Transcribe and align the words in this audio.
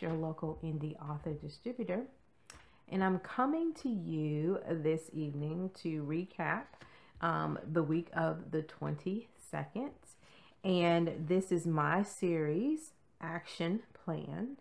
Your 0.00 0.12
local 0.12 0.58
indie 0.62 0.96
author 1.08 1.32
distributor. 1.32 2.04
And 2.88 3.02
I'm 3.02 3.18
coming 3.20 3.72
to 3.82 3.88
you 3.88 4.58
this 4.68 5.10
evening 5.12 5.70
to 5.82 6.02
recap 6.04 6.64
um, 7.20 7.58
the 7.72 7.82
week 7.82 8.08
of 8.14 8.50
the 8.50 8.62
22nd. 8.62 9.90
And 10.62 11.26
this 11.26 11.50
is 11.50 11.66
my 11.66 12.02
series, 12.02 12.92
Action 13.20 13.80
Plan. 14.04 14.56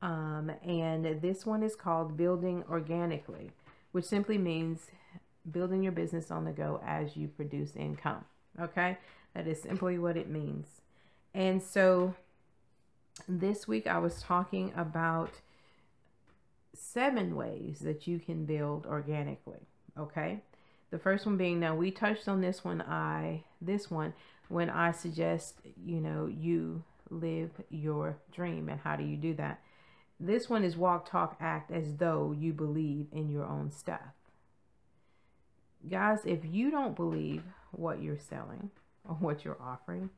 Um, 0.00 0.50
and 0.64 1.20
this 1.20 1.46
one 1.46 1.62
is 1.62 1.76
called 1.76 2.16
Building 2.16 2.64
Organically, 2.70 3.50
which 3.92 4.04
simply 4.04 4.38
means 4.38 4.86
building 5.50 5.82
your 5.82 5.92
business 5.92 6.30
on 6.30 6.44
the 6.44 6.52
go 6.52 6.80
as 6.84 7.16
you 7.16 7.28
produce 7.28 7.76
income. 7.76 8.24
Okay, 8.60 8.98
that 9.34 9.46
is 9.46 9.62
simply 9.62 9.98
what 9.98 10.16
it 10.16 10.28
means. 10.28 10.66
And 11.34 11.62
so 11.62 12.14
this 13.28 13.68
week 13.68 13.86
I 13.86 13.98
was 13.98 14.22
talking 14.22 14.72
about 14.76 15.30
seven 16.74 17.36
ways 17.36 17.80
that 17.80 18.06
you 18.06 18.18
can 18.18 18.44
build 18.44 18.86
organically. 18.86 19.68
Okay. 19.98 20.40
The 20.90 20.98
first 20.98 21.24
one 21.24 21.36
being 21.36 21.60
now 21.60 21.74
we 21.74 21.90
touched 21.90 22.28
on 22.28 22.40
this 22.40 22.64
one 22.64 22.82
I 22.82 23.44
this 23.60 23.90
one 23.90 24.12
when 24.48 24.68
I 24.68 24.92
suggest, 24.92 25.60
you 25.82 26.00
know, 26.00 26.26
you 26.26 26.84
live 27.08 27.50
your 27.70 28.18
dream 28.32 28.68
and 28.68 28.80
how 28.80 28.96
do 28.96 29.04
you 29.04 29.16
do 29.16 29.34
that? 29.34 29.60
This 30.20 30.48
one 30.48 30.62
is 30.62 30.76
walk, 30.76 31.10
talk, 31.10 31.36
act 31.40 31.70
as 31.70 31.96
though 31.96 32.34
you 32.38 32.52
believe 32.52 33.06
in 33.12 33.30
your 33.30 33.44
own 33.44 33.72
stuff. 33.72 34.14
Guys, 35.88 36.20
if 36.24 36.44
you 36.44 36.70
don't 36.70 36.94
believe 36.94 37.42
what 37.72 38.02
you're 38.02 38.18
selling 38.18 38.70
or 39.08 39.16
what 39.16 39.44
you're 39.44 39.60
offering, 39.60 40.10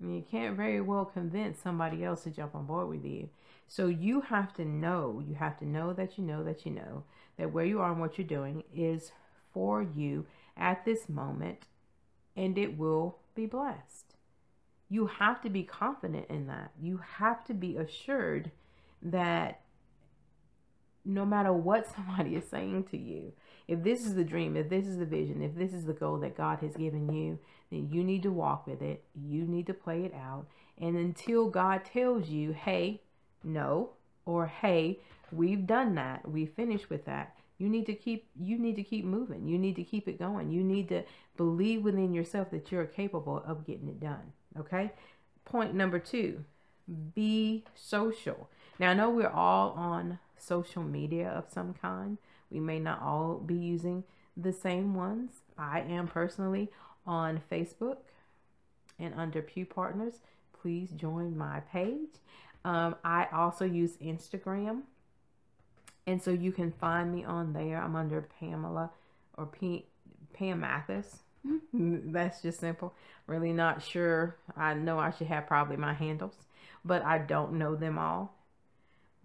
you 0.00 0.24
can't 0.30 0.56
very 0.56 0.80
well 0.80 1.04
convince 1.04 1.58
somebody 1.58 2.04
else 2.04 2.24
to 2.24 2.30
jump 2.30 2.54
on 2.54 2.66
board 2.66 2.88
with 2.88 3.04
you. 3.04 3.28
So 3.68 3.86
you 3.86 4.20
have 4.20 4.52
to 4.54 4.64
know, 4.64 5.22
you 5.26 5.34
have 5.34 5.58
to 5.58 5.66
know 5.66 5.92
that 5.92 6.18
you 6.18 6.24
know 6.24 6.44
that 6.44 6.64
you 6.64 6.72
know 6.72 7.04
that 7.38 7.52
where 7.52 7.64
you 7.64 7.80
are 7.80 7.92
and 7.92 8.00
what 8.00 8.18
you're 8.18 8.26
doing 8.26 8.62
is 8.74 9.12
for 9.52 9.82
you 9.82 10.26
at 10.56 10.84
this 10.84 11.08
moment 11.08 11.66
and 12.36 12.56
it 12.58 12.76
will 12.78 13.18
be 13.34 13.46
blessed. 13.46 14.14
You 14.88 15.06
have 15.06 15.40
to 15.42 15.50
be 15.50 15.64
confident 15.64 16.26
in 16.28 16.46
that. 16.46 16.70
You 16.80 17.00
have 17.18 17.44
to 17.46 17.54
be 17.54 17.76
assured 17.76 18.50
that 19.02 19.60
no 21.06 21.24
matter 21.24 21.52
what 21.52 21.86
somebody 21.96 22.34
is 22.34 22.48
saying 22.50 22.84
to 22.90 22.98
you, 22.98 23.32
if 23.68 23.82
this 23.82 24.06
is 24.06 24.14
the 24.14 24.24
dream, 24.24 24.56
if 24.56 24.68
this 24.68 24.86
is 24.86 24.98
the 24.98 25.06
vision, 25.06 25.42
if 25.42 25.54
this 25.54 25.72
is 25.72 25.84
the 25.84 25.92
goal 25.92 26.18
that 26.18 26.36
God 26.36 26.60
has 26.60 26.76
given 26.76 27.12
you, 27.12 27.38
then 27.70 27.88
you 27.90 28.04
need 28.04 28.22
to 28.22 28.30
walk 28.30 28.66
with 28.66 28.82
it. 28.82 29.02
You 29.14 29.44
need 29.44 29.66
to 29.66 29.74
play 29.74 30.04
it 30.04 30.14
out. 30.14 30.46
And 30.78 30.96
until 30.96 31.48
God 31.48 31.84
tells 31.84 32.28
you, 32.28 32.52
hey, 32.52 33.00
no, 33.42 33.90
or 34.24 34.46
hey, 34.46 35.00
we've 35.32 35.66
done 35.66 35.94
that, 35.96 36.28
we 36.28 36.46
finished 36.46 36.90
with 36.90 37.04
that, 37.06 37.34
you 37.58 37.68
need 37.68 37.86
to 37.86 37.94
keep 37.94 38.28
you 38.38 38.58
need 38.58 38.76
to 38.76 38.82
keep 38.82 39.04
moving. 39.04 39.48
You 39.48 39.58
need 39.58 39.76
to 39.76 39.84
keep 39.84 40.08
it 40.08 40.18
going. 40.18 40.50
You 40.50 40.62
need 40.62 40.88
to 40.90 41.04
believe 41.36 41.82
within 41.82 42.12
yourself 42.12 42.50
that 42.50 42.70
you're 42.70 42.84
capable 42.84 43.42
of 43.46 43.66
getting 43.66 43.88
it 43.88 43.98
done. 43.98 44.32
Okay? 44.58 44.92
Point 45.44 45.74
number 45.74 45.98
2, 45.98 46.44
be 47.14 47.64
social. 47.74 48.50
Now 48.78 48.90
I 48.90 48.94
know 48.94 49.10
we're 49.10 49.28
all 49.28 49.70
on 49.70 50.18
social 50.38 50.82
media 50.82 51.28
of 51.28 51.46
some 51.52 51.74
kind. 51.74 52.18
We 52.50 52.60
may 52.60 52.78
not 52.78 53.02
all 53.02 53.38
be 53.38 53.54
using 53.54 54.04
the 54.36 54.52
same 54.52 54.94
ones. 54.94 55.40
I 55.58 55.80
am 55.80 56.06
personally 56.08 56.70
on 57.06 57.40
Facebook 57.50 57.98
and 58.98 59.14
under 59.14 59.42
Pew 59.42 59.64
Partners. 59.64 60.14
Please 60.60 60.90
join 60.90 61.36
my 61.36 61.60
page. 61.60 62.20
Um, 62.64 62.96
I 63.04 63.28
also 63.32 63.64
use 63.64 63.96
Instagram. 63.98 64.82
And 66.06 66.22
so 66.22 66.30
you 66.30 66.52
can 66.52 66.72
find 66.72 67.12
me 67.12 67.24
on 67.24 67.52
there. 67.52 67.80
I'm 67.80 67.96
under 67.96 68.28
Pamela 68.38 68.90
or 69.36 69.46
P- 69.46 69.86
Pam 70.32 70.60
Mathis. 70.60 71.18
That's 71.72 72.42
just 72.42 72.60
simple. 72.60 72.94
Really 73.26 73.52
not 73.52 73.82
sure. 73.82 74.36
I 74.56 74.74
know 74.74 74.98
I 74.98 75.10
should 75.10 75.26
have 75.28 75.46
probably 75.46 75.76
my 75.76 75.94
handles, 75.94 76.34
but 76.84 77.04
I 77.04 77.18
don't 77.18 77.54
know 77.54 77.74
them 77.74 77.98
all. 77.98 78.35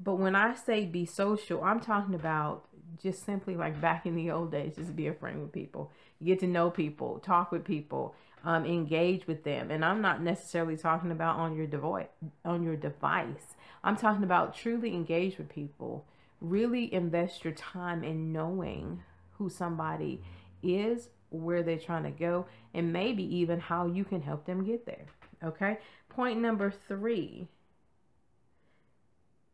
But 0.04 0.16
when 0.16 0.36
I 0.36 0.56
say 0.56 0.86
be 0.86 1.06
social, 1.06 1.64
I'm 1.64 1.80
talking 1.80 2.16
about 2.16 2.68
just 3.02 3.26
simply 3.26 3.56
like 3.56 3.80
back 3.80 4.06
in 4.06 4.16
the 4.16 4.32
old 4.32 4.52
days, 4.52 4.76
just 4.76 4.96
be 4.96 5.08
a 5.08 5.14
friend 5.14 5.42
with 5.42 5.52
people. 5.52 5.92
Get 6.24 6.40
to 6.40 6.48
know 6.48 6.70
people, 6.70 7.20
talk 7.20 7.52
with 7.52 7.64
people, 7.64 8.16
um, 8.44 8.66
engage 8.66 9.28
with 9.28 9.44
them. 9.44 9.70
And 9.70 9.86
I'm 9.86 10.02
not 10.02 10.22
necessarily 10.22 10.78
talking 10.78 11.12
about 11.12 11.38
on 11.38 11.56
your 11.56 11.68
device. 11.68 12.08
On 12.46 12.64
your 12.64 12.76
device, 12.76 13.56
I'm 13.84 13.96
talking 13.96 14.24
about 14.24 14.56
truly 14.56 14.94
engage 14.94 15.38
with 15.38 15.50
people. 15.50 16.06
Really 16.40 16.92
invest 16.94 17.44
your 17.44 17.54
time 17.54 18.04
in 18.04 18.32
knowing 18.32 19.04
who 19.34 19.50
somebody 19.50 20.22
is, 20.64 21.10
where 21.30 21.64
they're 21.64 21.78
trying 21.78 22.04
to 22.04 22.12
go, 22.12 22.46
and 22.74 22.92
maybe 22.92 23.24
even 23.38 23.60
how 23.60 23.86
you 23.86 24.04
can 24.04 24.22
help 24.22 24.46
them 24.46 24.64
get 24.64 24.86
there. 24.86 25.06
Okay. 25.44 25.78
Point 26.10 26.40
number 26.40 26.74
three 26.88 27.48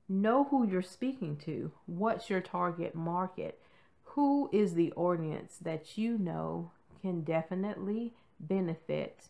know 0.10 0.46
who 0.46 0.68
you're 0.68 0.82
speaking 0.82 1.38
to. 1.46 1.72
What's 1.86 2.30
your 2.30 2.42
target 2.42 2.96
market? 2.96 3.60
Who 4.04 4.50
is 4.52 4.74
the 4.74 4.92
audience 4.94 5.58
that 5.62 5.98
you 5.98 6.18
know 6.18 6.72
can 7.02 7.22
definitely 7.22 8.14
benefit 8.40 9.26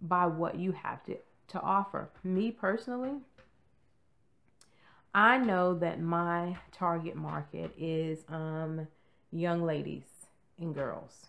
by 0.00 0.26
what 0.26 0.58
you 0.58 0.72
have 0.72 1.02
to, 1.04 1.16
to 1.48 1.60
offer? 1.60 2.10
Me 2.22 2.50
personally, 2.50 3.16
I 5.14 5.38
know 5.38 5.74
that 5.78 6.00
my 6.00 6.58
target 6.70 7.16
market 7.16 7.72
is 7.76 8.24
um, 8.28 8.86
young 9.32 9.64
ladies 9.64 10.04
and 10.58 10.74
girls. 10.74 11.26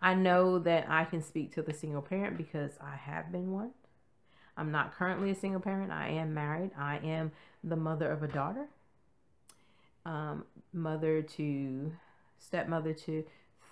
I 0.00 0.14
know 0.14 0.58
that 0.60 0.86
I 0.88 1.04
can 1.06 1.22
speak 1.22 1.54
to 1.54 1.62
the 1.62 1.72
single 1.72 2.02
parent 2.02 2.36
because 2.36 2.72
I 2.80 2.96
have 2.96 3.32
been 3.32 3.50
one. 3.50 3.70
I'm 4.56 4.70
not 4.70 4.94
currently 4.94 5.30
a 5.30 5.34
single 5.34 5.60
parent. 5.60 5.92
I 5.92 6.08
am 6.08 6.32
married. 6.32 6.70
I 6.78 6.98
am 6.98 7.32
the 7.62 7.76
mother 7.76 8.10
of 8.10 8.22
a 8.22 8.28
daughter, 8.28 8.68
um, 10.04 10.44
mother 10.72 11.22
to 11.22 11.92
stepmother 12.38 12.94
to 12.94 13.24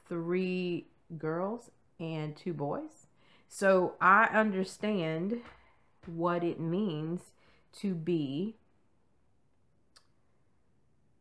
three 0.08 0.86
girls 1.16 1.70
and 1.98 2.36
two 2.36 2.52
boys. 2.52 3.06
So 3.48 3.94
I 4.00 4.24
understand 4.26 5.40
what 6.06 6.42
it 6.42 6.60
means 6.60 7.20
to 7.80 7.94
be 7.94 8.56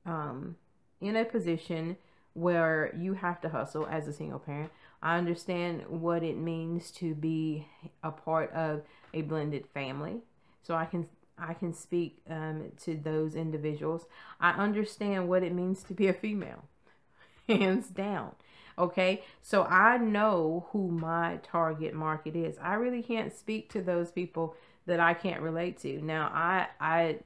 um, 0.05 0.57
in 0.99 1.15
a 1.15 1.25
position 1.25 1.97
where 2.33 2.93
you 2.97 3.13
have 3.13 3.39
to 3.41 3.49
hustle 3.49 3.87
as 3.89 4.07
a 4.07 4.13
single 4.13 4.39
parent. 4.39 4.71
I 5.01 5.17
understand 5.17 5.83
what 5.87 6.23
it 6.23 6.37
means 6.37 6.91
to 6.91 7.13
be 7.13 7.67
a 8.03 8.11
part 8.11 8.51
of 8.53 8.81
a 9.13 9.21
blended 9.21 9.65
family. 9.73 10.21
So 10.61 10.75
I 10.75 10.85
can 10.85 11.07
I 11.37 11.53
can 11.53 11.73
speak 11.73 12.21
um, 12.29 12.71
to 12.83 12.95
those 12.95 13.35
individuals. 13.35 14.05
I 14.39 14.51
understand 14.51 15.27
what 15.27 15.43
it 15.43 15.53
means 15.53 15.83
to 15.83 15.93
be 15.93 16.07
a 16.07 16.13
female, 16.13 16.65
hands 17.47 17.87
down. 17.87 18.35
Okay, 18.77 19.23
so 19.41 19.63
I 19.63 19.97
know 19.97 20.67
who 20.71 20.89
my 20.89 21.39
target 21.43 21.93
market 21.93 22.35
is. 22.35 22.57
I 22.59 22.73
really 22.73 23.03
can't 23.03 23.35
speak 23.35 23.71
to 23.73 23.81
those 23.81 24.11
people 24.11 24.55
that 24.85 24.99
I 24.99 25.13
can't 25.13 25.41
relate 25.41 25.79
to. 25.81 26.01
Now, 26.01 26.31
I 26.33 26.67
I 26.79 27.19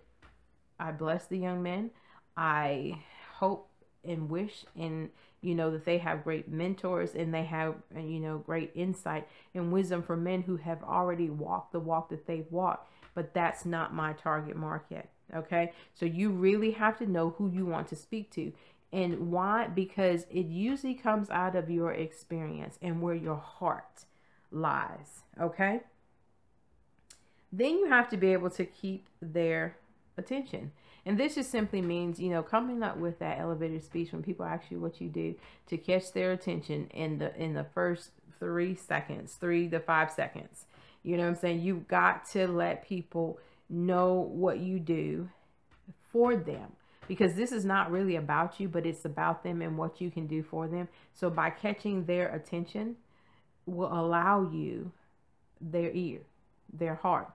I 0.80 0.92
bless 0.92 1.26
the 1.26 1.38
young 1.38 1.64
men. 1.64 1.92
I 2.36 3.02
hope 3.36 3.70
and 4.04 4.30
wish 4.30 4.66
and 4.76 5.10
you 5.42 5.54
know 5.56 5.72
that 5.72 5.86
they 5.86 5.98
have 5.98 6.24
great 6.24 6.50
mentors 6.50 7.14
and 7.14 7.34
they 7.34 7.44
have 7.44 7.76
you 7.96 8.20
know 8.20 8.40
great 8.40 8.72
insight 8.74 9.28
and 9.54 9.72
wisdom 9.72 10.02
for 10.02 10.18
men 10.18 10.42
who 10.42 10.58
have 10.58 10.82
already 10.84 11.30
walked 11.30 11.72
the 11.72 11.80
walk 11.80 12.10
that 12.10 12.26
they've 12.26 12.52
walked 12.52 12.90
but 13.18 13.34
that's 13.34 13.66
not 13.66 13.96
my 13.96 14.14
target 14.14 14.56
market. 14.56 15.10
Okay. 15.36 15.74
So 15.96 16.06
you 16.06 16.30
really 16.30 16.70
have 16.74 17.00
to 17.00 17.08
know 17.08 17.32
who 17.40 17.50
you 17.50 17.66
want 17.66 17.88
to 17.88 17.96
speak 17.96 18.30
to. 18.34 18.54
And 18.94 19.32
why? 19.32 19.70
Because 19.70 20.28
it 20.30 20.46
usually 20.46 20.94
comes 20.94 21.32
out 21.32 21.56
of 21.56 21.68
your 21.68 21.92
experience 21.92 22.78
and 22.80 23.02
where 23.02 23.16
your 23.16 23.38
heart 23.38 24.06
lies. 24.52 25.24
Okay. 25.42 25.82
Then 27.52 27.80
you 27.80 27.88
have 27.88 28.08
to 28.10 28.18
be 28.18 28.34
able 28.34 28.52
to 28.52 28.66
keep 28.66 29.08
their 29.20 29.78
attention. 30.16 30.72
And 31.08 31.18
this 31.18 31.36
just 31.36 31.52
simply 31.52 31.82
means, 31.82 32.20
you 32.20 32.30
know, 32.30 32.44
coming 32.44 32.84
up 32.84 32.98
with 32.98 33.18
that 33.20 33.40
elevator 33.40 33.80
speech 33.80 34.12
when 34.12 34.22
people 34.22 34.44
ask 34.44 34.70
you 34.70 34.78
what 34.78 35.00
you 35.00 35.08
do 35.08 35.36
to 35.68 35.78
catch 35.78 36.12
their 36.12 36.34
attention 36.34 36.90
in 36.94 37.18
the 37.18 37.34
in 37.42 37.54
the 37.54 37.64
first 37.64 38.12
three 38.40 38.76
seconds, 38.76 39.36
three 39.36 39.70
to 39.70 39.80
five 39.80 40.12
seconds. 40.12 40.66
You 41.04 41.16
know 41.16 41.24
what 41.24 41.30
I'm 41.30 41.36
saying? 41.36 41.62
You've 41.62 41.88
got 41.88 42.30
to 42.32 42.46
let 42.50 42.86
people 42.86 43.40
know 43.70 44.16
what 44.16 44.60
you 44.60 44.80
do 44.80 45.30
for 46.12 46.36
them 46.36 46.74
because 47.08 47.36
this 47.36 47.54
is 47.54 47.64
not 47.64 47.90
really 47.90 48.18
about 48.18 48.60
you, 48.60 48.68
but 48.68 48.86
it's 48.86 49.06
about 49.06 49.44
them 49.44 49.62
and 49.62 49.78
what 49.78 50.02
you 50.02 50.12
can 50.12 50.28
do 50.28 50.44
for 50.44 50.68
them. 50.68 50.90
So 51.14 51.30
by 51.30 51.52
catching 51.52 52.04
their 52.04 52.36
attention 52.36 52.98
will 53.66 53.94
allow 53.94 54.50
you 54.52 54.92
their 55.62 55.90
ear, 55.92 56.20
their 56.74 56.96
heart, 56.96 57.30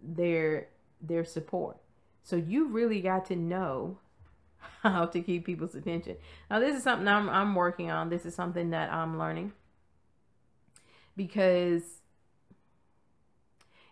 their 0.00 0.68
their 1.02 1.24
support. 1.24 1.76
So 2.22 2.36
you 2.36 2.68
really 2.68 3.00
got 3.00 3.26
to 3.26 3.36
know 3.36 3.98
how 4.82 5.06
to 5.06 5.20
keep 5.20 5.46
people's 5.46 5.74
attention. 5.74 6.16
Now, 6.50 6.60
this 6.60 6.76
is 6.76 6.82
something 6.82 7.08
I'm, 7.08 7.28
I'm 7.28 7.54
working 7.54 7.90
on. 7.90 8.08
This 8.08 8.26
is 8.26 8.34
something 8.34 8.70
that 8.70 8.92
I'm 8.92 9.18
learning 9.18 9.52
because 11.16 11.82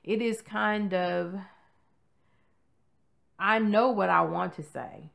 it 0.05 0.23
is 0.23 0.41
kind 0.41 0.95
of, 0.95 1.35
I 3.39 3.59
know 3.59 3.91
what 3.91 4.09
I 4.09 4.23
want 4.23 4.55
to 4.55 4.63
say 4.63 5.11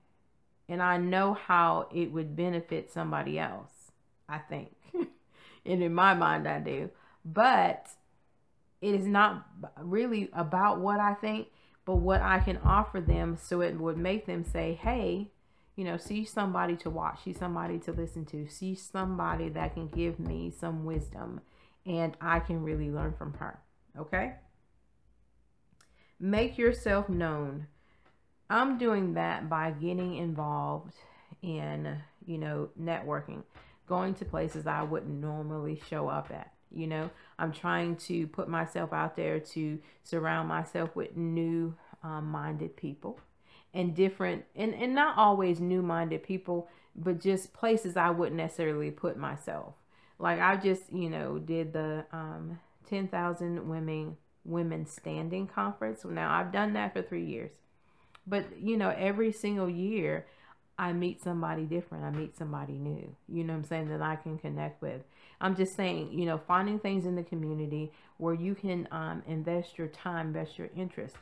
and 0.69 0.81
I 0.81 0.97
know 0.97 1.33
how 1.33 1.87
it 1.93 2.11
would 2.11 2.35
benefit 2.35 2.91
somebody 2.91 3.37
else, 3.37 3.91
I 4.29 4.37
think. 4.37 4.75
and 5.65 5.83
in 5.83 5.93
my 5.93 6.13
mind, 6.13 6.47
I 6.47 6.59
do. 6.59 6.89
But 7.25 7.87
it 8.81 8.95
is 8.95 9.05
not 9.05 9.47
really 9.81 10.29
about 10.33 10.79
what 10.79 10.99
I 10.99 11.13
think, 11.15 11.47
but 11.85 11.95
what 11.95 12.21
I 12.21 12.39
can 12.39 12.57
offer 12.57 13.01
them 13.01 13.37
so 13.41 13.61
it 13.61 13.79
would 13.79 13.97
make 13.97 14.25
them 14.25 14.43
say, 14.43 14.73
hey, 14.81 15.31
you 15.75 15.83
know, 15.83 15.97
see 15.97 16.23
somebody 16.23 16.75
to 16.77 16.89
watch, 16.89 17.23
see 17.23 17.33
somebody 17.33 17.79
to 17.79 17.91
listen 17.91 18.25
to, 18.25 18.47
see 18.47 18.75
somebody 18.75 19.49
that 19.49 19.73
can 19.73 19.87
give 19.87 20.19
me 20.19 20.51
some 20.51 20.85
wisdom 20.85 21.41
and 21.85 22.15
I 22.21 22.39
can 22.39 22.63
really 22.63 22.89
learn 22.89 23.13
from 23.17 23.33
her. 23.33 23.59
Okay? 23.97 24.33
Make 26.19 26.57
yourself 26.57 27.09
known. 27.09 27.67
I'm 28.49 28.77
doing 28.77 29.15
that 29.15 29.49
by 29.49 29.71
getting 29.71 30.15
involved 30.15 30.93
in, 31.41 31.97
you 32.25 32.37
know, 32.37 32.69
networking, 32.79 33.43
going 33.87 34.13
to 34.15 34.25
places 34.25 34.67
I 34.67 34.83
wouldn't 34.83 35.19
normally 35.19 35.81
show 35.89 36.07
up 36.07 36.31
at. 36.31 36.51
You 36.73 36.87
know, 36.87 37.09
I'm 37.39 37.51
trying 37.51 37.95
to 37.97 38.27
put 38.27 38.47
myself 38.47 38.93
out 38.93 39.15
there 39.15 39.39
to 39.39 39.79
surround 40.03 40.47
myself 40.47 40.95
with 40.95 41.15
new 41.15 41.75
um, 42.03 42.27
minded 42.27 42.75
people 42.75 43.19
and 43.73 43.95
different, 43.95 44.45
and, 44.55 44.73
and 44.75 44.93
not 44.93 45.17
always 45.17 45.59
new 45.59 45.81
minded 45.81 46.23
people, 46.23 46.69
but 46.95 47.19
just 47.19 47.53
places 47.53 47.97
I 47.97 48.11
wouldn't 48.11 48.37
necessarily 48.37 48.91
put 48.91 49.17
myself. 49.17 49.73
Like 50.19 50.39
I 50.39 50.57
just, 50.57 50.91
you 50.91 51.09
know, 51.09 51.39
did 51.39 51.73
the 51.73 52.05
um, 52.11 52.59
10,000 52.89 53.67
women 53.67 54.17
women 54.45 54.85
standing 54.85 55.47
conference. 55.47 56.03
Now 56.03 56.33
I've 56.33 56.51
done 56.51 56.73
that 56.73 56.93
for 56.93 57.01
three 57.01 57.25
years, 57.25 57.51
but 58.27 58.45
you 58.59 58.77
know, 58.77 58.89
every 58.89 59.31
single 59.31 59.69
year 59.69 60.25
I 60.77 60.91
meet 60.93 61.21
somebody 61.21 61.63
different. 61.63 62.03
I 62.03 62.09
meet 62.09 62.35
somebody 62.35 62.73
new. 62.73 63.15
You 63.27 63.43
know 63.43 63.53
I'm 63.53 63.63
saying 63.63 63.89
that 63.89 64.01
I 64.01 64.15
can 64.15 64.37
connect 64.37 64.81
with. 64.81 65.01
I'm 65.39 65.55
just 65.55 65.75
saying, 65.75 66.11
you 66.11 66.25
know, 66.25 66.37
finding 66.37 66.79
things 66.79 67.05
in 67.05 67.15
the 67.15 67.23
community 67.23 67.91
where 68.17 68.33
you 68.33 68.55
can 68.55 68.87
um, 68.91 69.23
invest 69.27 69.77
your 69.77 69.87
time, 69.87 70.27
invest 70.27 70.57
your 70.57 70.69
interest, 70.75 71.17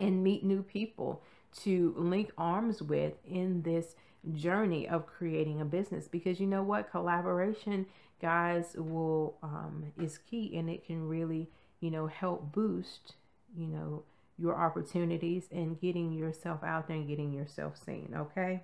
and 0.00 0.22
meet 0.22 0.44
new 0.44 0.62
people 0.62 1.22
to 1.62 1.94
link 1.96 2.30
arms 2.38 2.82
with 2.82 3.14
in 3.26 3.62
this 3.62 3.94
journey 4.32 4.88
of 4.88 5.06
creating 5.06 5.60
a 5.60 5.64
business 5.64 6.08
because 6.08 6.40
you 6.40 6.46
know 6.46 6.62
what 6.62 6.90
collaboration 6.90 7.86
guys 8.20 8.74
will 8.76 9.36
um, 9.42 9.92
is 10.00 10.18
key 10.18 10.56
and 10.56 10.70
it 10.70 10.86
can 10.86 11.06
really 11.06 11.48
you 11.80 11.90
know 11.90 12.06
help 12.06 12.52
boost 12.52 13.14
you 13.56 13.66
know 13.66 14.02
your 14.38 14.56
opportunities 14.56 15.44
and 15.52 15.80
getting 15.80 16.12
yourself 16.12 16.62
out 16.64 16.88
there 16.88 16.96
and 16.96 17.08
getting 17.08 17.32
yourself 17.32 17.76
seen 17.84 18.14
okay 18.16 18.62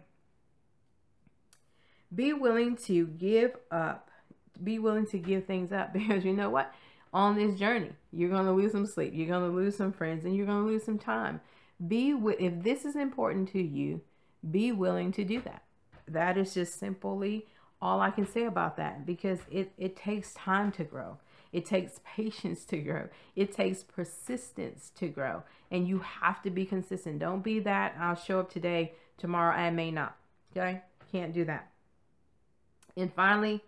be 2.15 2.33
willing 2.33 2.77
to 2.77 3.07
give 3.07 3.57
up 3.71 4.11
be 4.63 4.79
willing 4.79 5.07
to 5.07 5.19
give 5.19 5.45
things 5.47 5.73
up 5.73 5.93
because 5.93 6.25
you 6.25 6.33
know 6.33 6.51
what 6.51 6.73
on 7.13 7.35
this 7.35 7.59
journey 7.59 7.91
you're 8.13 8.31
going 8.31 8.47
to 8.47 8.53
lose 8.53 8.73
some 8.73 8.87
sleep 8.87 9.13
you're 9.15 9.29
going 9.29 9.49
to 9.49 9.57
lose 9.57 9.77
some 9.77 9.93
friends 9.93 10.25
and 10.25 10.37
you're 10.37 10.47
going 10.47 10.65
to 10.65 10.71
lose 10.71 10.85
some 10.85 10.99
time 10.99 11.41
be 11.87 12.15
with 12.15 12.41
if 12.41 12.63
this 12.63 12.85
is 12.85 12.95
important 12.95 13.49
to 13.51 13.61
you 13.61 14.01
be 14.49 14.73
willing 14.73 15.13
to 15.13 15.25
do 15.25 15.41
that. 15.43 15.63
That 16.09 16.39
is 16.39 16.55
just 16.55 16.79
simply 16.79 17.47
all 17.81 18.01
I 18.01 18.11
can 18.11 18.27
say 18.27 18.45
about 18.45 18.77
that 18.77 19.07
because 19.07 19.39
it, 19.51 19.73
it 19.79 19.97
takes 19.97 20.35
time 20.35 20.73
to 20.73 20.85
grow. 20.85 21.19
It 21.53 21.67
takes 21.67 22.01
patience 22.05 22.65
to 22.67 22.79
grow. 22.79 23.09
It 23.35 23.53
takes 23.53 23.83
persistence 23.83 24.91
to 24.97 25.09
grow. 25.09 25.43
And 25.71 25.87
you 25.87 25.99
have 25.99 26.43
to 26.43 26.51
be 26.51 26.65
consistent. 26.65 27.19
Don't 27.19 27.43
be 27.43 27.61
that 27.61 27.97
I'll 27.99 28.15
show 28.15 28.41
up 28.41 28.53
today, 28.53 28.95
tomorrow 29.19 29.55
I 29.55 29.71
may 29.71 29.91
not. 29.91 30.17
Okay? 30.53 30.83
Can't 31.11 31.33
do 31.33 31.45
that. 31.45 31.71
And 32.97 33.13
finally, 33.13 33.63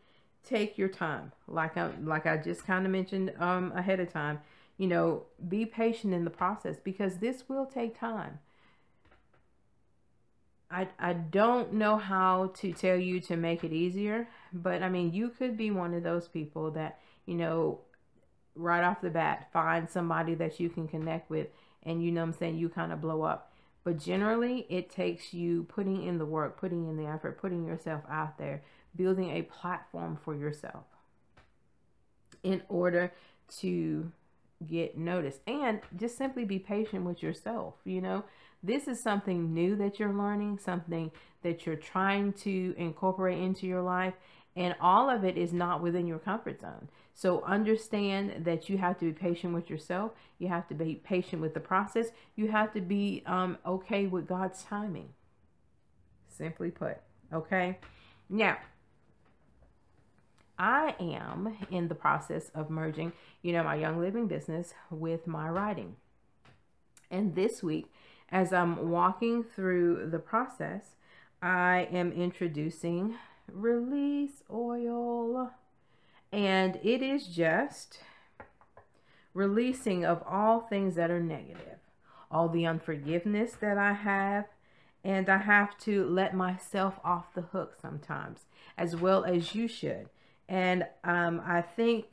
take 0.45 0.79
your 0.79 0.89
time. 0.89 1.33
Like 1.47 1.77
I 1.77 1.91
like 2.03 2.27
I 2.27 2.37
just 2.37 2.67
kind 2.67 2.85
of 2.85 2.93
mentioned 2.93 3.33
um 3.39 3.73
ahead 3.75 4.01
of 4.01 4.13
time. 4.13 4.41
You 4.79 4.89
know, 4.89 5.25
be 5.49 5.65
patient 5.65 6.13
in 6.13 6.25
the 6.25 6.31
process 6.31 6.77
because 6.83 7.19
this 7.19 7.49
will 7.49 7.67
take 7.67 7.99
time. 7.99 8.41
I, 10.73 10.89
I 10.99 11.13
don't 11.13 11.75
know 11.75 11.99
how 11.99 12.53
to 12.57 12.73
tell 12.73 12.97
you 12.97 13.21
to 13.23 13.37
make 13.37 13.63
it 13.63 13.73
easier, 13.75 14.27
but 14.55 14.83
I 14.83 14.89
mean, 14.89 15.13
you 15.13 15.29
could 15.29 15.57
be 15.59 15.71
one 15.71 15.93
of 15.93 16.03
those 16.03 16.29
people 16.29 16.71
that, 16.71 16.99
you 17.27 17.35
know, 17.35 17.81
right 18.55 18.85
off 18.85 19.01
the 19.01 19.11
bat, 19.11 19.49
find 19.53 19.89
somebody 19.89 20.35
that 20.35 20.61
you 20.61 20.69
can 20.69 20.89
connect 20.89 21.31
with 21.31 21.49
and, 21.85 22.05
you 22.05 22.13
know 22.13 22.23
I'm 22.23 22.33
saying, 22.33 22.59
you 22.59 22.69
kind 22.69 22.93
of 22.93 23.01
blow 23.01 23.23
up. 23.23 23.53
But 23.83 23.99
generally, 23.99 24.67
it 24.69 24.89
takes 24.89 25.35
you 25.35 25.65
putting 25.65 26.07
in 26.07 26.19
the 26.19 26.25
work, 26.25 26.57
putting 26.61 26.89
in 26.89 26.97
the 26.97 27.07
effort, 27.07 27.41
putting 27.41 27.67
yourself 27.67 28.03
out 28.09 28.39
there, 28.39 28.63
building 28.95 29.31
a 29.31 29.43
platform 29.43 30.17
for 30.23 30.37
yourself 30.37 30.85
in 32.45 32.63
order 32.69 33.13
to 33.59 34.13
get 34.65 34.97
noticed 34.97 35.41
and 35.49 35.81
just 35.97 36.17
simply 36.17 36.45
be 36.45 36.57
patient 36.57 37.05
with 37.05 37.21
yourself 37.21 37.75
you 37.85 38.01
know 38.01 38.23
this 38.63 38.87
is 38.87 39.03
something 39.03 39.53
new 39.53 39.75
that 39.77 39.99
you're 39.99 40.13
learning, 40.13 40.59
something 40.59 41.11
that 41.43 41.67
you're 41.67 41.75
trying 41.75 42.33
to 42.35 42.75
incorporate 42.79 43.39
into 43.39 43.67
your 43.67 43.83
life, 43.83 44.15
and 44.57 44.75
all 44.81 45.09
of 45.09 45.25
it 45.25 45.37
is 45.37 45.53
not 45.53 45.83
within 45.83 46.07
your 46.07 46.19
comfort 46.19 46.61
zone. 46.61 46.89
So 47.15 47.43
understand 47.45 48.45
that 48.45 48.69
you 48.69 48.79
have 48.79 48.99
to 48.99 49.07
be 49.07 49.13
patient 49.13 49.55
with 49.55 49.71
yourself. 49.71 50.13
You 50.39 50.49
have 50.49 50.69
to 50.69 50.75
be 50.75 50.97
patient 50.97 51.43
with 51.43 51.55
the 51.55 51.61
process. 51.61 52.09
You 52.37 52.51
have 52.51 52.73
to 52.73 52.81
be 52.81 53.23
um, 53.27 53.59
okay 53.67 54.07
with 54.07 54.27
God's 54.27 54.63
timing. 54.63 55.11
Simply 56.29 56.71
put, 56.71 56.99
okay? 57.33 57.79
Now, 58.29 58.59
I 60.59 60.95
am 61.01 61.57
in 61.71 61.89
the 61.89 61.95
process 61.95 62.51
of 62.55 62.71
merging, 62.71 63.13
you 63.43 63.53
know, 63.53 63.65
my 63.65 63.75
Young 63.75 64.01
Living 64.01 64.27
business 64.27 64.75
with 64.91 65.27
my 65.27 65.49
writing. 65.49 65.97
And 67.11 67.35
this 67.35 67.63
week, 67.63 67.93
as 68.31 68.53
I'm 68.53 68.91
walking 68.91 69.45
through 69.45 70.09
the 70.11 70.19
process, 70.19 70.95
I 71.43 71.89
am 71.93 72.13
introducing 72.13 73.17
release 73.51 74.43
oil. 74.51 75.53
And 76.33 76.79
it 76.83 77.03
is 77.03 77.27
just 77.27 78.01
releasing 79.35 80.05
of 80.05 80.23
all 80.27 80.61
things 80.61 80.95
that 80.95 81.11
are 81.11 81.21
negative, 81.21 81.79
all 82.31 82.49
the 82.49 82.67
unforgiveness 82.67 83.53
that 83.61 83.79
I 83.79 83.93
have. 83.93 84.47
And 85.05 85.29
I 85.29 85.39
have 85.39 85.77
to 85.79 86.05
let 86.05 86.35
myself 86.35 87.01
off 87.05 87.35
the 87.35 87.43
hook 87.43 87.75
sometimes, 87.81 88.47
as 88.79 88.95
well 88.95 89.25
as 89.25 89.55
you 89.55 89.67
should. 89.67 90.09
And 90.49 90.87
um, 91.03 91.43
I 91.45 91.61
think 91.61 92.07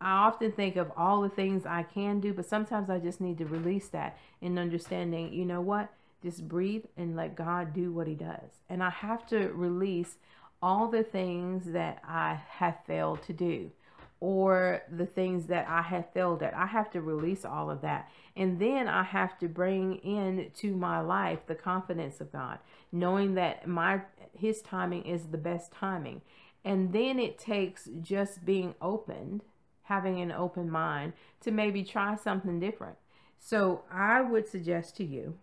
I 0.00 0.26
often 0.26 0.52
think 0.52 0.76
of 0.76 0.92
all 0.96 1.22
the 1.22 1.28
things 1.28 1.64
I 1.64 1.82
can 1.82 2.20
do, 2.20 2.32
but 2.32 2.46
sometimes 2.46 2.90
I 2.90 2.98
just 2.98 3.20
need 3.20 3.38
to 3.38 3.46
release 3.46 3.88
that 3.88 4.18
in 4.40 4.58
understanding, 4.58 5.32
you 5.32 5.44
know 5.44 5.60
what? 5.60 5.90
Just 6.22 6.48
breathe 6.48 6.84
and 6.96 7.16
let 7.16 7.36
God 7.36 7.72
do 7.72 7.92
what 7.92 8.06
He 8.06 8.14
does. 8.14 8.50
And 8.68 8.82
I 8.82 8.90
have 8.90 9.26
to 9.28 9.48
release 9.48 10.16
all 10.62 10.88
the 10.88 11.02
things 11.02 11.72
that 11.72 12.00
I 12.06 12.40
have 12.48 12.78
failed 12.86 13.22
to 13.24 13.32
do 13.32 13.70
or 14.18 14.82
the 14.90 15.04
things 15.04 15.46
that 15.46 15.68
I 15.68 15.82
have 15.82 16.10
failed 16.14 16.42
at. 16.42 16.54
I 16.54 16.66
have 16.66 16.90
to 16.92 17.02
release 17.02 17.44
all 17.44 17.70
of 17.70 17.82
that. 17.82 18.10
And 18.34 18.58
then 18.58 18.88
I 18.88 19.02
have 19.02 19.38
to 19.40 19.48
bring 19.48 19.96
in 19.96 20.50
to 20.56 20.74
my 20.74 21.00
life 21.00 21.40
the 21.46 21.54
confidence 21.54 22.20
of 22.20 22.32
God, 22.32 22.58
knowing 22.90 23.34
that 23.34 23.66
my 23.68 24.00
his 24.32 24.62
timing 24.62 25.04
is 25.04 25.26
the 25.26 25.38
best 25.38 25.72
timing. 25.72 26.22
And 26.64 26.92
then 26.92 27.18
it 27.18 27.38
takes 27.38 27.88
just 28.00 28.44
being 28.44 28.74
opened 28.80 29.42
having 29.86 30.20
an 30.20 30.32
open 30.32 30.68
mind 30.68 31.12
to 31.40 31.50
maybe 31.50 31.84
try 31.84 32.16
something 32.16 32.58
different. 32.58 32.96
So 33.38 33.84
I 33.90 34.20
would 34.20 34.48
suggest 34.48 34.96
to 34.96 35.04
you 35.04 35.38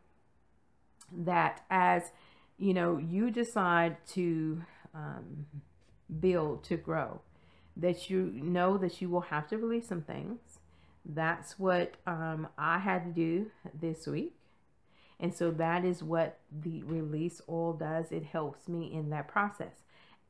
that 1.17 1.63
as 1.69 2.11
you 2.57 2.73
know 2.73 2.97
you 2.97 3.31
decide 3.31 3.97
to 4.09 4.63
um, 4.93 5.45
build 6.19 6.63
to 6.65 6.77
grow, 6.77 7.21
that 7.77 8.09
you 8.09 8.31
know 8.33 8.77
that 8.77 9.01
you 9.01 9.09
will 9.09 9.21
have 9.21 9.47
to 9.49 9.57
release 9.57 9.87
some 9.87 10.01
things. 10.01 10.39
That's 11.05 11.59
what 11.59 11.95
um, 12.07 12.47
I 12.57 12.79
had 12.79 13.03
to 13.03 13.11
do 13.11 13.51
this 13.73 14.07
week. 14.07 14.35
And 15.19 15.33
so 15.33 15.51
that 15.51 15.85
is 15.85 16.03
what 16.03 16.39
the 16.51 16.83
release 16.83 17.41
oil 17.47 17.73
does. 17.73 18.11
It 18.11 18.23
helps 18.23 18.67
me 18.67 18.93
in 18.93 19.09
that 19.09 19.27
process. 19.27 19.83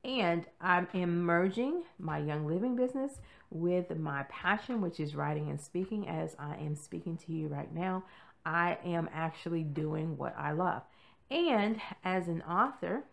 And 0.04 0.46
I'm 0.60 1.24
merging 1.24 1.84
my 1.98 2.18
Young 2.18 2.46
Living 2.46 2.76
business 2.76 3.20
with 3.50 3.96
my 3.98 4.24
passion, 4.24 4.82
which 4.82 5.00
is 5.00 5.16
writing 5.16 5.50
and 5.50 5.62
speaking. 5.62 6.08
As 6.08 6.36
I 6.38 6.58
am 6.58 6.76
speaking 6.76 7.18
to 7.18 7.32
you 7.32 7.48
right 7.48 7.74
now, 7.74 8.04
I 8.46 8.78
am 8.86 9.10
actually 9.14 9.64
doing 9.64 10.18
what 10.18 10.36
I 10.38 10.52
love. 10.52 10.84
And 11.30 11.80
as 12.04 12.28
an 12.28 12.42
author, 12.44 13.04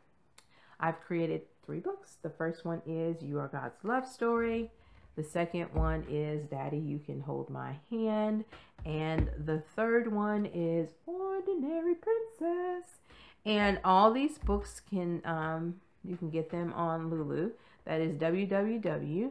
I've 0.79 1.01
created 1.01 1.43
three 1.65 1.81
books. 1.81 2.17
The 2.23 2.31
first 2.31 2.65
one 2.65 2.83
is 2.87 3.23
You 3.23 3.39
Are 3.39 3.49
God's 3.49 3.83
Love 3.85 4.07
Story. 4.07 4.71
The 5.17 5.25
second 5.25 5.75
one 5.75 6.05
is 6.09 6.45
Daddy, 6.45 6.79
You 6.79 6.99
Can 6.99 7.21
Hold 7.21 7.51
My 7.51 7.77
Hand. 7.91 8.45
And 8.85 9.31
the 9.45 9.63
third 9.77 10.13
one 10.13 10.47
is 10.47 10.89
Ordinary 11.07 11.95
Princess. 11.95 13.01
And 13.45 13.79
all 13.85 14.13
these 14.13 14.39
books 14.39 14.81
can 14.89 15.23
um, 15.25 15.81
you 16.05 16.17
can 16.17 16.31
get 16.31 16.51
them 16.51 16.73
on 16.73 17.11
Lulu. 17.11 17.51
That 17.85 18.01
is 18.01 18.15
www.lulu.com 18.15 19.31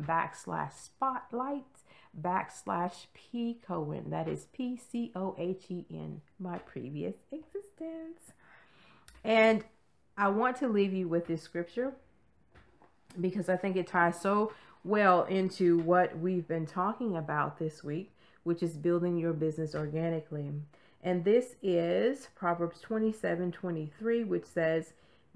backslash 0.00 0.72
spotlight 0.72 1.64
backslash 2.20 3.06
P 3.14 3.58
Cohen. 3.66 4.10
That 4.10 4.28
is 4.28 4.46
P 4.52 4.76
C 4.76 5.12
O 5.14 5.34
H 5.38 5.64
E 5.68 5.84
N, 5.90 6.20
my 6.38 6.58
previous 6.58 7.16
existence. 7.32 8.32
And 9.22 9.64
I 10.16 10.28
want 10.28 10.56
to 10.58 10.68
leave 10.68 10.92
you 10.92 11.08
with 11.08 11.26
this 11.26 11.42
scripture 11.42 11.92
because 13.20 13.48
I 13.48 13.56
think 13.56 13.76
it 13.76 13.86
ties 13.86 14.20
so 14.20 14.52
well 14.84 15.24
into 15.24 15.78
what 15.78 16.18
we've 16.18 16.46
been 16.46 16.66
talking 16.66 17.16
about 17.16 17.58
this 17.58 17.82
week, 17.82 18.12
which 18.42 18.62
is 18.62 18.76
building 18.76 19.16
your 19.16 19.32
business 19.32 19.74
organically. 19.74 20.52
And 21.02 21.24
this 21.24 21.56
is 21.62 22.28
Proverbs 22.34 22.80
27 22.80 23.52
23, 23.52 24.24
which 24.24 24.44
says, 24.44 24.92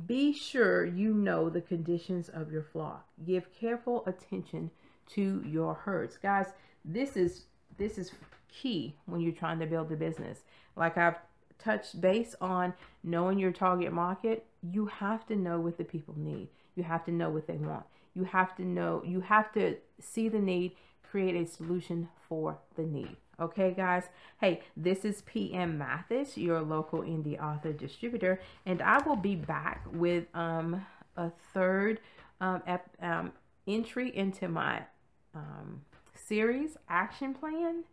Be 0.07 0.33
sure 0.33 0.85
you 0.85 1.13
know 1.13 1.49
the 1.49 1.61
conditions 1.61 2.29
of 2.29 2.53
your 2.53 2.63
flock. 2.63 3.07
Give 3.27 3.53
careful 3.53 4.05
attention 4.07 4.71
to 5.15 5.43
your 5.47 5.75
herds. 5.75 6.17
Guys, 6.17 6.47
this 6.85 7.17
is 7.17 7.43
this 7.77 7.99
is 7.99 8.13
key 8.49 8.95
when 9.07 9.21
you're 9.21 9.33
trying 9.33 9.59
to 9.61 9.67
build 9.67 9.93
a 9.93 9.97
business. 9.97 10.41
Like 10.77 10.97
I've 10.99 11.17
touched 11.59 12.01
base 12.01 12.35
on 12.41 12.75
knowing 13.03 13.39
your 13.39 13.53
target 13.53 13.93
market, 13.93 14.47
you 14.63 14.87
have 14.87 15.27
to 15.27 15.37
know 15.37 15.61
what 15.61 15.77
the 15.77 15.85
people 15.85 16.15
need. 16.17 16.49
You 16.75 16.85
have 16.85 17.05
to 17.07 17.13
know 17.13 17.31
what 17.31 17.47
they 17.47 17.57
want. 17.57 17.85
You 18.15 18.25
have 18.25 18.57
to 18.57 18.65
know, 18.65 19.03
you 19.05 19.21
have 19.21 19.53
to 19.53 19.77
see 20.01 20.29
the 20.29 20.39
need, 20.39 20.73
create 21.09 21.35
a 21.37 21.47
solution 21.47 22.09
for 22.29 22.59
the 22.77 22.83
need. 22.83 23.17
Okay, 23.41 23.73
guys. 23.73 24.05
Hey, 24.41 24.63
this 24.77 25.05
is 25.05 25.23
PM 25.23 25.79
Mathis, 25.79 26.37
your 26.37 26.61
local 26.61 27.03
indie 27.03 27.41
author 27.41 27.73
distributor, 27.73 28.41
and 28.67 28.83
I 28.83 28.99
will 29.07 29.17
be 29.17 29.37
back 29.37 29.85
with 29.93 30.25
um, 30.35 30.85
a 31.17 31.31
third 31.55 32.01
um, 32.41 32.63
ep- 32.67 32.97
um, 33.01 33.33
entry 33.69 34.17
into 34.17 34.49
my 34.49 34.83
um, 35.35 35.83
series 36.15 36.77
action 36.89 37.35
plan 37.35 37.85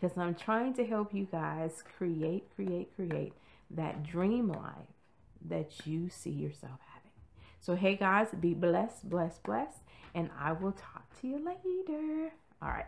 because 0.00 0.16
I'm 0.16 0.34
trying 0.34 0.74
to 0.74 0.86
help 0.86 1.14
you 1.14 1.26
guys 1.30 1.82
create, 1.96 2.44
create, 2.54 2.94
create 2.94 3.32
that 3.70 4.02
dream 4.02 4.48
life 4.48 4.92
that 5.48 5.86
you 5.86 6.08
see 6.08 6.30
yourself 6.30 6.78
having. 6.94 7.10
So, 7.60 7.74
hey, 7.74 7.96
guys, 7.96 8.28
be 8.40 8.54
blessed, 8.54 9.08
blessed, 9.08 9.42
blessed, 9.42 9.78
and 10.14 10.30
I 10.38 10.52
will 10.52 10.72
talk 10.72 11.04
to 11.20 11.26
you 11.26 11.44
later. 11.44 12.32
All 12.62 12.68
right. 12.68 12.86